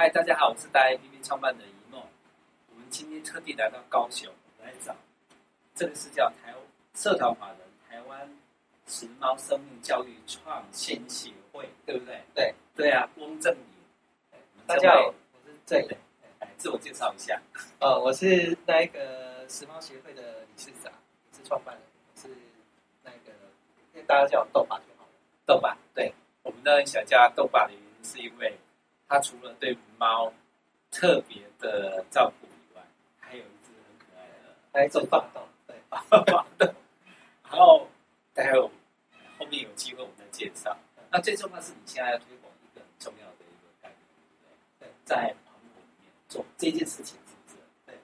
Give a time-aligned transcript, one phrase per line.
[0.00, 2.00] 嗨，大家好，我是大 APP 创办人一梦。
[2.70, 4.32] 我们今天特地来到高雄
[4.62, 4.94] 来找，
[5.74, 6.54] 这个是叫台
[6.94, 8.30] 社团法人台湾
[8.86, 12.22] 时髦生命教育创新协会，对不对？
[12.32, 14.38] 对对啊，翁正宇。
[14.68, 15.12] 大家好，我
[15.44, 15.96] 是正宇。
[16.38, 17.42] 来自我介绍一下。
[17.80, 20.92] 呃，我是那个时髦协会的理事长，
[21.32, 21.82] 也是创办人，
[22.14, 22.28] 我是
[23.02, 25.10] 那个大家叫我豆爸就好了。
[25.44, 28.56] 豆爸，对，我们呢想叫豆爸的原因是因为。
[29.08, 30.30] 他除了对猫
[30.90, 32.82] 特别的照顾以外，
[33.18, 36.44] 还有一只很可爱的，还有一只法斗，对，霸道。
[37.42, 37.88] 然后
[38.34, 38.60] 待会
[39.38, 40.76] 后面有机会我们再介绍。
[41.10, 43.98] 那最重要是你现在要推广一个很重要的一个概念，
[44.78, 44.92] 对不对？
[45.06, 47.56] 在澎湖里面做这件事情，是不是？
[47.86, 47.98] 对。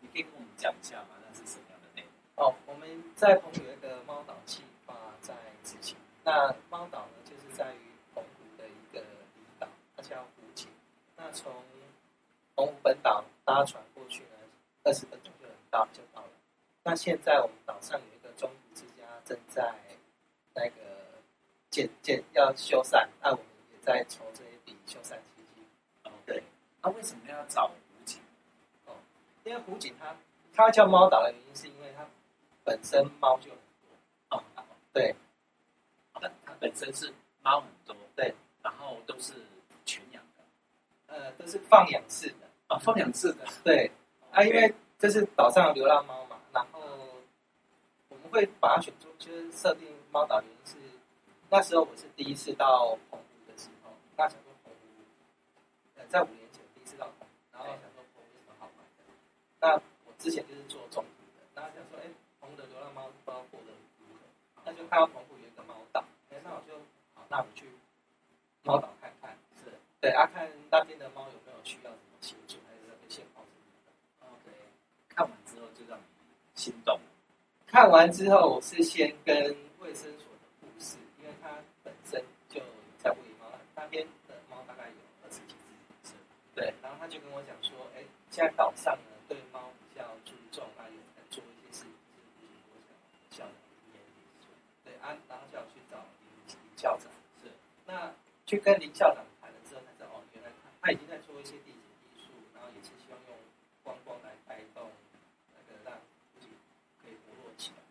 [0.00, 1.10] 你可以跟我们讲一下吗？
[1.24, 2.02] 那是什么样的内
[2.34, 2.44] 容？
[2.44, 5.96] 哦，我们在澎湖有一个猫岛计划在执行。
[6.24, 7.78] 那猫岛呢，就是在于。
[11.20, 11.52] 那从
[12.58, 14.30] 澎湖本岛搭船过去呢，
[14.82, 16.28] 二十分钟就能到，就到了。
[16.82, 19.72] 那现在我们岛上有一个中途之家正在
[20.54, 20.72] 那个
[21.70, 25.64] 建建要修缮，那我们也在筹这一笔修缮基金。
[26.02, 26.42] 哦，对。
[26.82, 28.20] 那为什么要找湖景？
[28.86, 28.96] 哦，
[29.44, 30.16] 因为湖景它
[30.52, 32.04] 它叫猫岛的原因，是因为它
[32.64, 34.36] 本身猫就很多。
[34.36, 34.42] 哦，
[34.92, 35.14] 对。
[36.12, 39.32] 它它本身是猫很多，对，然后都是
[39.84, 40.42] 全养的。
[41.06, 43.90] 呃，都是放养式的啊、放两次的，对
[44.30, 46.80] 啊，因为这是岛上的流浪猫嘛，然后
[48.08, 50.76] 我们会把它选中，就是设定猫岛原因是
[51.48, 54.78] 那时候我是第一次到澎湖的时候，那想说澎湖，
[55.96, 59.04] 呃，在五年前第一次到澎湖，然后想说澎湖有什么好玩的，
[59.60, 59.74] 那
[60.04, 62.04] 我之前就是做中途的，然后想说，哎，
[62.38, 66.76] 澎湖的流浪猫不知道过得如何，那就看到澎湖有一个猫岛，哎，那我就
[67.14, 67.64] 好，那我去
[68.62, 70.46] 猫岛看看，是对啊，看。
[70.70, 74.52] 那边的猫有没有需要什么协助，还是那个现况什么的？OK，
[75.08, 76.04] 看完之后就让你
[76.58, 76.98] 心动。
[77.68, 79.34] 看完之后，我是先跟
[79.78, 81.50] 卫生所的护士，因为他
[81.84, 82.60] 本身就
[82.98, 83.46] 在喂猫，
[83.76, 85.54] 那边的猫大概有二十几
[86.02, 86.12] 只。
[86.56, 91.84] 对，然后他就跟我讲说，哎，现在岛上呢对猫比较注重，啊，有在做一些事
[93.30, 93.46] 情，
[94.84, 95.96] 对啊，然后就要去找
[96.48, 97.06] 林校长，
[97.40, 97.52] 是
[97.86, 98.12] 那
[98.44, 99.24] 去跟林校长。
[100.80, 103.36] 他已经在做一些地景艺术，然后也是希望用
[103.82, 104.88] 观光来带动
[105.52, 106.48] 那个让湖景
[107.02, 107.82] 可以活络起来。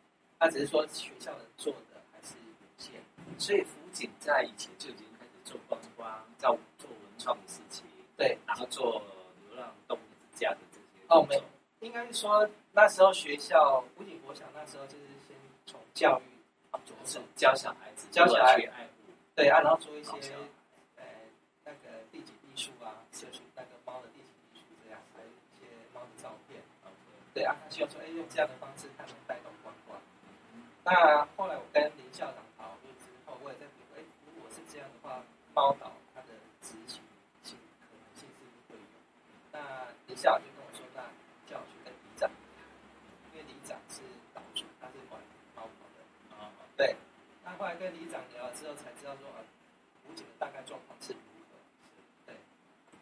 [0.47, 2.93] 他只是说学校能做的还是有限，
[3.37, 7.83] 所以辅警在以前就已经开始做观光、做做文创的事情。
[8.15, 9.03] 对，然后做
[9.49, 11.05] 流浪动物之家的这些。
[11.09, 11.43] 哦，没，
[11.81, 15.35] 应该是说那时候学校辅警国小那时候就是先
[15.65, 19.11] 从教育着手，教小孩子教小孩去爱护。
[19.35, 20.11] 对啊，然后做一些。
[22.55, 26.59] 书啊，就是那个猫的地形艺术这样，还有一些猫的照片。
[27.31, 28.87] 对啊，他希望说，哎，用这样的方式。
[30.87, 35.19] 那后来我跟林校长讨论之后，我也在觉得，哎，如果是这样的话，
[35.53, 36.27] 猫岛它的
[36.61, 37.03] 执行
[37.43, 38.95] 性可能性是不会有。
[39.51, 39.59] 那
[40.07, 41.03] 林校长就跟我说，那
[41.43, 42.63] 叫我去跟里长谈，
[43.27, 43.99] 因为里长是
[44.33, 45.19] 岛主，他是管
[45.57, 45.99] 猫岛的。
[46.39, 46.95] 啊，对。
[47.43, 49.43] 那后来跟里长聊了之后，才知道说，啊，
[50.07, 51.13] 武警的大概状况是。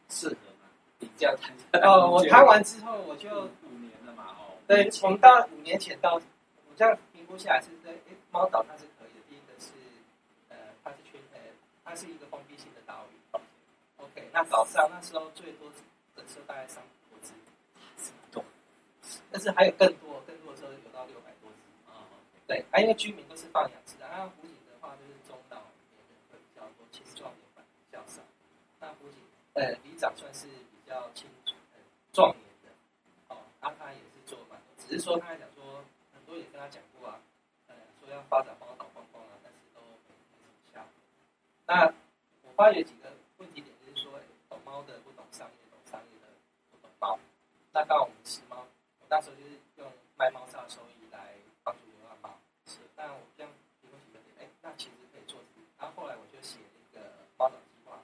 [0.09, 0.65] 适合吗？
[0.97, 1.53] 比较谈
[1.83, 3.29] 哦，我谈完之后，我就
[3.61, 6.21] 五年了嘛，哦，对，从到五年前到，我
[6.75, 9.19] 这样评估下来是在，哎，猫岛它是可以的。
[9.27, 9.73] 第一个是，
[10.47, 11.39] 呃，它是全，呃，
[11.83, 13.37] 它是一个封闭性的岛屿。
[13.97, 15.69] OK，那岛上那时候最多
[16.15, 17.33] 的时候大概三百多只，
[17.97, 18.45] 这么多，
[19.29, 21.91] 但是还有更多，更多的时候有到六百多只。
[21.91, 22.07] 啊，
[22.47, 25.57] 对，啊，因为居民都是放养式的，那湖景的话就是中岛
[25.91, 28.21] 里面会比较多，青壮年版较少。
[28.79, 29.19] 那湖景。
[29.55, 31.53] 呃，里长算是比较清楚、
[32.13, 32.71] 壮年的，
[33.27, 37.17] 哦，他他也是做蛮多，只是说他还讲说，很多也跟他讲过啊，
[38.29, 40.91] 发展猫岛观光啊，但是都没没什么效果。
[41.65, 41.93] 那
[42.43, 46.27] 我发觉几个问题点，就是说，懂猫的不懂商业，懂商业的
[46.71, 47.19] 不懂猫。
[47.71, 48.65] 那刚好我们吃猫，
[48.99, 52.37] 我那时候就是用卖猫砂的收益来帮助流浪猫。
[52.65, 53.51] 是，但我这样
[53.81, 55.39] 提供几个点，哎，那其实可以做。
[55.77, 57.01] 然后后来我就写了一个
[57.37, 57.99] 猫岛计划，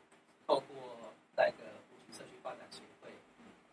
[0.45, 3.09] 透过在一个湖景社区发展协会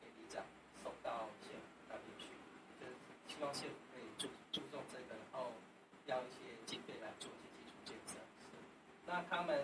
[0.00, 0.44] 给里长
[0.82, 2.30] 送到县府那边去，
[2.78, 2.94] 就是
[3.26, 5.50] 希望县府可以注注重这个，然后
[6.06, 8.22] 要一些经费来做一些基础建设。
[9.18, 9.58] 那他们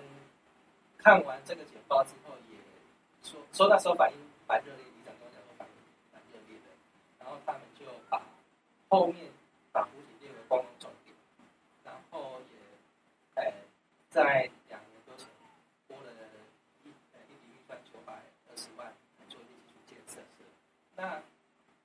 [0.98, 2.58] 看完这个简报之后，也
[3.22, 4.18] 说说那时候反应
[4.48, 5.74] 蛮热烈，里长跟我讲说反应
[6.12, 6.66] 蛮热烈的。
[7.20, 8.20] 然后他们就把
[8.88, 9.30] 后面
[9.70, 11.14] 把湖景列为观光重点，
[11.84, 13.52] 然后也呃
[14.10, 14.50] 在。
[14.68, 15.28] 两年多前
[15.86, 16.10] 拨了
[16.82, 18.12] 一一笔预算九百
[18.50, 20.20] 二十万来做地基建设，
[20.96, 21.22] 那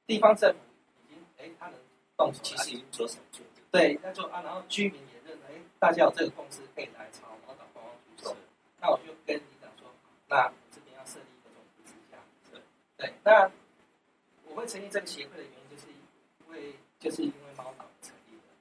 [0.08, 0.60] 地方政府
[1.06, 1.76] 已经哎，他能
[2.18, 3.46] 动手，其实已经着手做。
[3.70, 5.19] 对，那就啊，然后居民也
[5.80, 8.36] 大家有这个共识，可以来朝猫岛观光局走。
[8.82, 9.90] 那我就跟你讲说，
[10.28, 12.18] 那这边要设立一个种子之家。
[12.52, 12.60] 对，
[12.98, 13.50] 对，那
[14.44, 18.52] 我会成立这个协会的原因，就是因为就是因为猫岛成立的。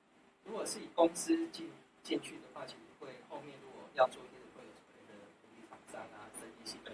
[0.44, 1.68] 如果是以公司进
[2.04, 6.92] 进去的话，其实会后面如果要做一些会有所谓的独立厂商啊、争议性的，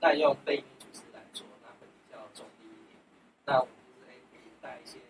[0.00, 3.00] 那用非营利组织来做，那会比较中立一点。
[3.46, 5.00] 那我们就是哎，可以带一些。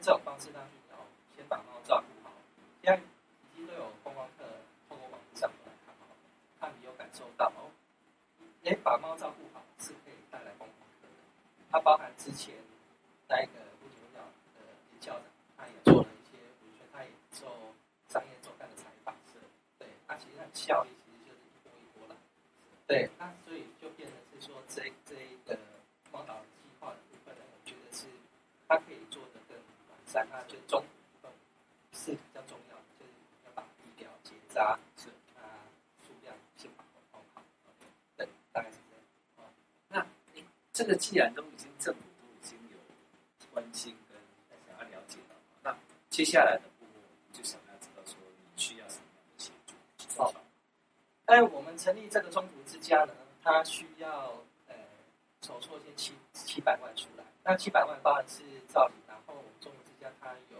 [0.00, 1.04] 这种方式上去，然后
[1.36, 2.34] 先把猫照顾好。
[2.82, 4.42] 现在已经都有观光客
[4.88, 6.06] 透过网络上来看猫，
[6.58, 7.70] 他们有感受到哦，
[8.64, 11.08] 哎，把猫照顾好是可以带来观光的。
[11.70, 12.54] 它包含之前
[13.28, 14.22] 那一个不久鸟
[14.54, 14.60] 的
[14.90, 15.24] 林校长，
[15.56, 17.46] 他也做了一些，比如说他也受
[18.08, 19.38] 商业周刊的采访，是，
[19.78, 22.16] 对，他其实很效益其实就是一波一波来。
[22.86, 25.58] 对，那所以就变成是说这这一个
[26.12, 28.06] 猫岛计划的部分呢，我觉得是
[28.68, 29.22] 它可以做。
[30.04, 30.84] 三啊，最终
[31.94, 33.12] 是比较重要，就是
[33.46, 35.08] 要把医疗结扎是
[35.40, 35.40] 啊，
[36.06, 37.42] 数量先把控好。
[38.14, 39.02] 对，大概是这样。
[39.36, 39.48] 哦，
[39.88, 42.78] 那你这个既然都已经政府都已经有
[43.52, 44.18] 关心跟
[44.66, 45.76] 想要了解了，那
[46.08, 47.02] 接下来的部分
[47.32, 49.74] 就想要知道说你需要什么样的协助？
[50.22, 50.32] 好，
[51.26, 54.32] 哎，我们成立这个中途之家呢，它需要
[54.68, 54.74] 呃
[55.40, 58.42] 筹措一些七七百万出来，那七百万包含是
[58.72, 58.94] 照理。
[60.20, 60.58] 它有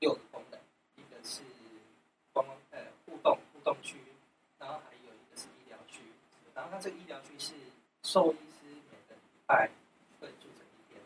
[0.00, 0.58] 六个功能，
[0.96, 1.40] 一个是
[2.32, 3.96] 观光呃互动互动区，
[4.58, 6.00] 然后还有一个是医疗区，
[6.54, 7.54] 然后它这个医疗区是
[8.02, 8.36] 兽医
[9.48, 9.70] 师
[10.20, 11.00] 每个礼拜会住成一天，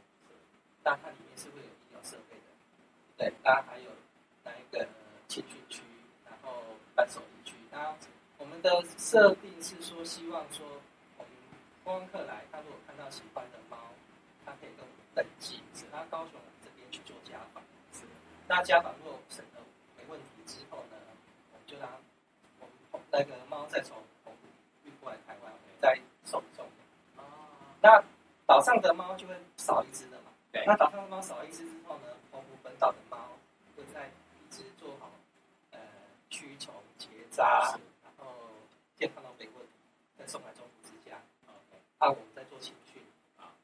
[0.83, 2.49] 但它里面是会有医疗设备的，
[3.19, 3.91] 对，然后还有
[4.45, 4.89] 那一个
[5.29, 5.83] 情绪区，
[6.25, 6.51] 然后
[6.95, 7.95] 伴手礼区，那
[8.39, 10.67] 我们的设定是说，希望说
[11.19, 11.33] 我们
[11.85, 13.77] 观光客来，他如果看到喜欢的猫，
[14.47, 17.63] 他可以跟我们登记，他高雄这边去做家访。
[18.49, 19.61] 那家访如果审核
[19.97, 20.97] 没问题之后呢，
[21.53, 21.89] 我们就让
[22.59, 24.39] 我们那个猫再从澎湖
[24.85, 26.67] 运过来台湾，再送送。
[27.17, 27.23] 哦。
[27.81, 28.03] 那
[28.51, 30.33] 岛上的猫就会少一只的嘛？
[30.51, 30.65] 对。
[30.67, 33.17] 那岛上的猫少一只之后呢，澎湖本岛的猫
[33.77, 35.09] 会在一直做好
[35.71, 35.79] 呃
[36.31, 38.27] 驱虫结扎，然后
[38.97, 39.73] 健康都没问题，
[40.19, 41.17] 再送来中途之家。
[41.47, 41.79] OK。
[42.01, 43.01] 那我们在做情绪
[43.39, 43.55] 啊，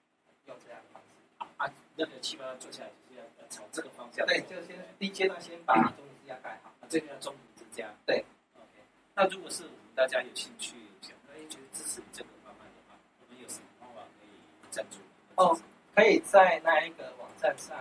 [0.46, 1.08] 用这样的方式。
[1.38, 3.26] 啊啊，那个七八做下来就是要。
[3.48, 8.24] 朝这个方向，对，就先第一阶段先把中途之家盖好，啊，这个叫中途之家，对
[8.54, 8.70] ，OK。
[9.14, 14.30] 那如果是我们大家有兴趣，想哎觉得支持这个方案的话，我们有什么方法可以
[14.68, 14.98] 赞助？
[15.36, 15.56] 哦，
[15.96, 17.74] 可以在那一个网站上，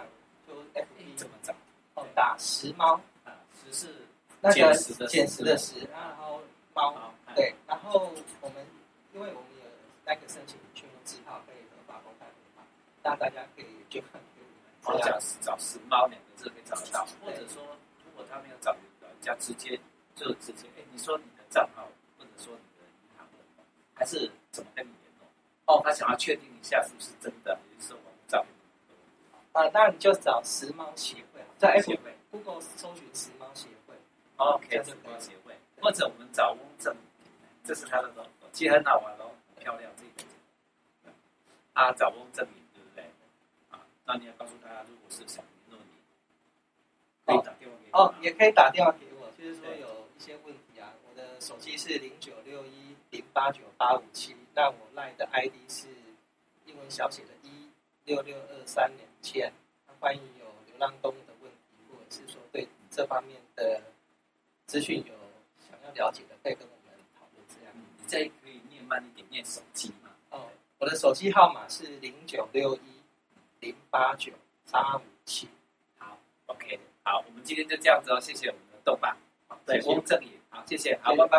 [0.48, 1.54] 就 FB 怎么找？
[1.96, 2.94] 哦，打时猫
[3.26, 3.94] 啊，时是
[4.40, 4.74] 那个
[5.08, 6.42] 捡拾的拾，然后
[6.74, 8.10] 猫，对，然后
[8.40, 8.66] 我们
[9.14, 9.66] 因为我们有
[10.06, 12.26] 那个申请全用字号，可以合法公开
[13.04, 14.22] 那大家可以就看。
[14.86, 17.62] 我讲找时猫两个字可以找得到，或者说
[18.06, 19.78] 如果他没有找人家，直接
[20.16, 21.84] 就直接哎，你说你的账号，
[22.18, 23.64] 或者说你的银行的，
[23.94, 24.88] 还是怎么跟？
[25.66, 28.46] 哦，他想要确定一下是不是真的，也就是我们照
[29.54, 33.96] 啊，那你就找时髦协会，在 F 协会 Google 搜寻时髦协会
[34.38, 36.96] ，OK，时髦协会，或者我们找翁正，
[37.64, 40.30] 这是他的 logo，其实很好玩哦，很漂亮这个，
[41.74, 42.64] 啊，找翁正明。
[42.74, 43.04] 对不对？
[43.72, 45.92] 啊那你要告诉大家，如果是想联络你，
[47.26, 48.00] 可以打电话给我。
[48.00, 50.94] 哦，也可以打电话给我，就是说有一些问题啊。
[51.10, 55.88] 我的手机是零九六一零八九八五七，那我赖的 ID 是
[56.66, 57.70] 英文小写的一
[58.06, 59.52] 六六二三两千。
[59.86, 63.82] 那欢迎有流浪动物的问题，或者是说对这方面的
[64.66, 65.14] 资讯有
[65.70, 67.46] 想要了解的，可以跟我们讨论。
[67.50, 70.10] 这样，你再可以念慢一点，念手机嘛。
[70.32, 72.96] 哦，我的手机号码是零九六一。
[73.62, 74.32] 零八九
[74.70, 75.48] 八五七，
[75.98, 79.18] 好，OK，好，我们今天就这样子哦，谢谢我们的豆爸，
[79.66, 81.34] 对，翁正也，好，谢谢，好，拜拜。